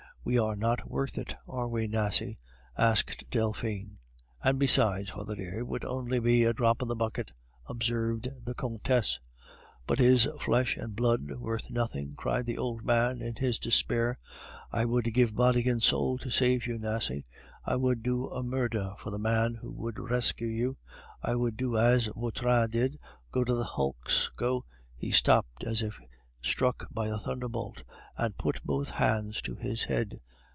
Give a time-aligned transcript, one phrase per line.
[0.23, 2.37] We are not worth it, are we, Nasie?"
[2.77, 3.97] asked Delphine.
[4.43, 7.31] "And besides, father dear, it would only be a drop in the bucket,"
[7.65, 9.19] observed the Countess.
[9.87, 14.19] "But is flesh and blood worth nothing?" cried the old man in his despair.
[14.71, 17.25] "I would give body and soul to save you, Nasie.
[17.65, 20.77] I would do a murder for the man who would rescue you.
[21.23, 22.99] I would do, as Vautrin did,
[23.31, 24.65] go to the hulks, go"
[24.95, 25.99] he stopped as if
[26.43, 27.83] struck by a thunderbolt,
[28.17, 30.19] and put both hands to his head.